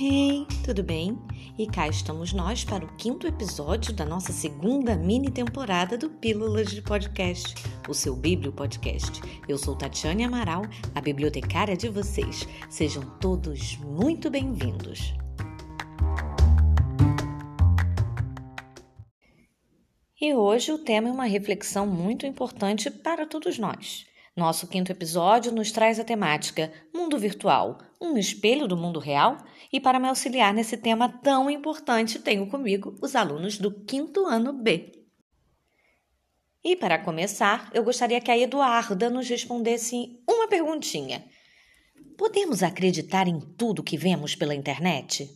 [0.00, 1.18] Hey, tudo bem?
[1.58, 6.70] E cá estamos nós para o quinto episódio da nossa segunda mini temporada do Pílulas
[6.70, 7.56] de Podcast,
[7.88, 9.20] o seu Bíblio Podcast.
[9.48, 10.62] Eu sou Tatiane Amaral,
[10.94, 12.46] a bibliotecária de vocês.
[12.70, 15.12] Sejam todos muito bem-vindos.
[20.20, 24.06] E hoje o tema é uma reflexão muito importante para todos nós.
[24.36, 29.36] Nosso quinto episódio nos traz a temática Mundo Virtual, um espelho do mundo real?
[29.72, 34.52] E para me auxiliar nesse tema tão importante, tenho comigo os alunos do quinto ano
[34.52, 34.92] B.
[36.64, 41.24] E para começar, eu gostaria que a Eduarda nos respondesse uma perguntinha.
[42.16, 45.30] Podemos acreditar em tudo que vemos pela internet?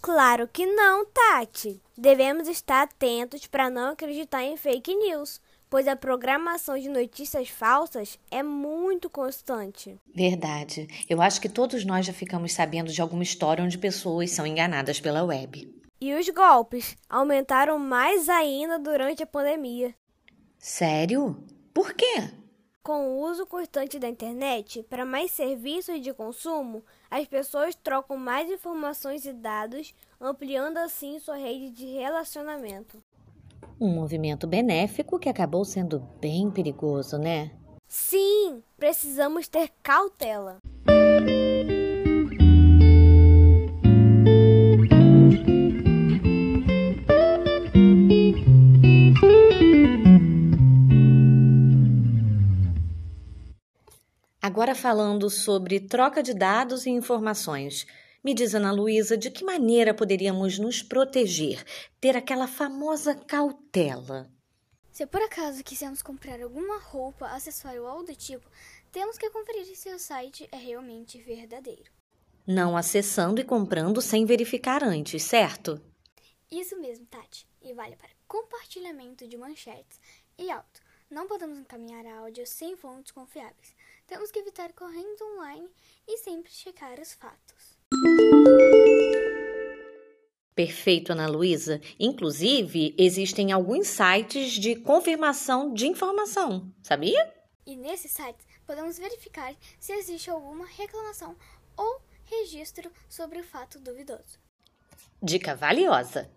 [0.00, 1.82] Claro que não, Tati.
[1.98, 8.18] Devemos estar atentos para não acreditar em fake news pois a programação de notícias falsas
[8.30, 9.98] é muito constante.
[10.14, 10.88] Verdade.
[11.08, 15.00] Eu acho que todos nós já ficamos sabendo de alguma história onde pessoas são enganadas
[15.00, 15.72] pela web.
[16.00, 19.94] E os golpes aumentaram mais ainda durante a pandemia.
[20.58, 21.42] Sério?
[21.72, 22.30] Por quê?
[22.82, 28.48] Com o uso constante da internet para mais serviços de consumo, as pessoas trocam mais
[28.48, 33.02] informações e dados, ampliando assim sua rede de relacionamento.
[33.78, 37.50] Um movimento benéfico que acabou sendo bem perigoso, né?
[37.86, 40.58] Sim, precisamos ter cautela.
[54.40, 57.84] Agora falando sobre troca de dados e informações.
[58.26, 61.64] Me diz, Ana Luísa, de que maneira poderíamos nos proteger,
[62.00, 64.28] ter aquela famosa cautela?
[64.90, 68.50] Se por acaso quisermos comprar alguma roupa, acessório ou algo do tipo,
[68.90, 71.88] temos que conferir se o site é realmente verdadeiro.
[72.44, 75.80] Não acessando e comprando sem verificar antes, certo?
[76.50, 77.46] Isso mesmo, Tati.
[77.62, 80.00] E vale para compartilhamento de manchetes
[80.36, 80.82] e áudio.
[81.08, 83.76] Não podemos encaminhar áudio sem fontes confiáveis.
[84.04, 85.68] Temos que evitar correndo online
[86.08, 87.75] e sempre checar os fatos.
[90.56, 91.82] Perfeito, Ana Luísa.
[92.00, 97.30] Inclusive, existem alguns sites de confirmação de informação, sabia?
[97.66, 101.36] E nesses sites podemos verificar se existe alguma reclamação
[101.76, 104.40] ou registro sobre o fato duvidoso.
[105.22, 106.30] Dica valiosa.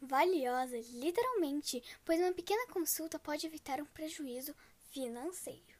[0.00, 4.54] Valiosa, literalmente, pois uma pequena consulta pode evitar um prejuízo
[4.92, 5.74] financeiro.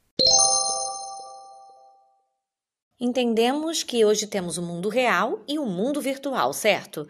[3.05, 7.09] Entendemos que hoje temos o mundo real e o mundo virtual, certo?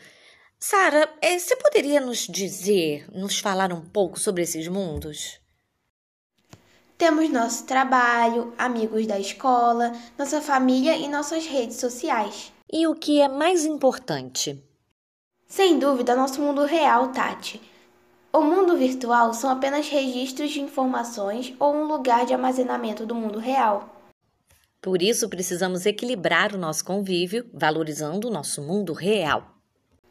[0.58, 5.38] Sara, eh, você poderia nos dizer, nos falar um pouco sobre esses mundos?
[6.96, 12.50] Temos nosso trabalho, amigos da escola, nossa família e nossas redes sociais.
[12.72, 14.64] E o que é mais importante?
[15.46, 17.60] Sem dúvida, nosso mundo real, Tati.
[18.32, 23.38] O mundo virtual são apenas registros de informações ou um lugar de armazenamento do mundo
[23.38, 24.01] real.
[24.82, 29.56] Por isso, precisamos equilibrar o nosso convívio, valorizando o nosso mundo real.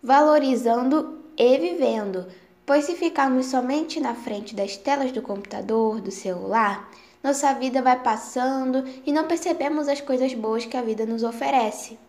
[0.01, 2.25] Valorizando e vivendo,
[2.65, 6.89] pois se ficarmos somente na frente das telas do computador, do celular,
[7.21, 11.99] nossa vida vai passando e não percebemos as coisas boas que a vida nos oferece.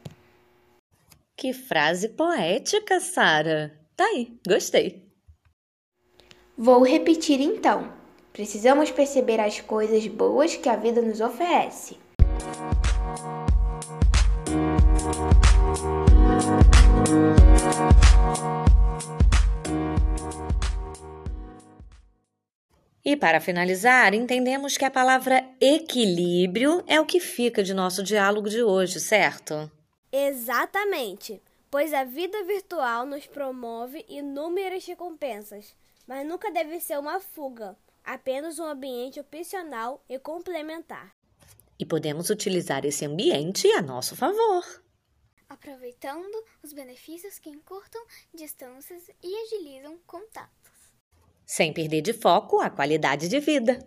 [1.37, 3.77] Que frase poética, Sara!
[3.97, 5.05] Tá aí, gostei.
[6.57, 7.93] Vou repetir então.
[8.33, 11.99] Precisamos perceber as coisas boas que a vida nos oferece.
[23.05, 28.49] E para finalizar, entendemos que a palavra equilíbrio é o que fica de nosso diálogo
[28.49, 29.71] de hoje, certo?
[30.11, 35.75] Exatamente, pois a vida virtual nos promove inúmeras recompensas,
[36.07, 41.13] mas nunca deve ser uma fuga, apenas um ambiente opcional e complementar
[41.83, 44.65] e podemos utilizar esse ambiente a nosso favor.
[45.49, 46.33] Aproveitando
[46.63, 48.01] os benefícios que encurtam
[48.33, 50.71] distâncias e agilizam contatos.
[51.45, 53.85] Sem perder de foco a qualidade de vida.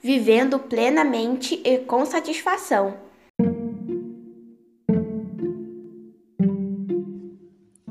[0.00, 3.11] Vivendo plenamente e com satisfação.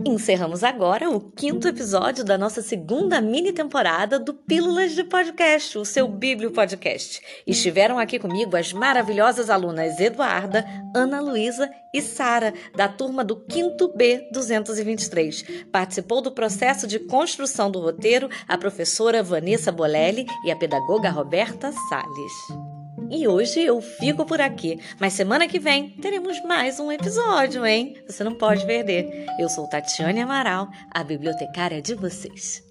[0.06, 5.86] Encerramos agora o quinto episódio da nossa segunda mini temporada do Pílulas de Podcast, o
[5.86, 7.22] seu Bíblio Podcast.
[7.46, 10.66] Estiveram aqui comigo as maravilhosas alunas Eduarda,
[10.96, 15.66] Ana Luísa e Sara, da turma do quinto B 223.
[15.72, 21.72] Participou do processo de construção do roteiro a professora Vanessa Bolelli e a pedagoga Roberta
[21.90, 22.71] Sales.
[23.14, 27.98] E hoje eu fico por aqui, mas semana que vem teremos mais um episódio, hein?
[28.08, 29.26] Você não pode perder.
[29.38, 32.71] Eu sou Tatiane Amaral, a bibliotecária de vocês.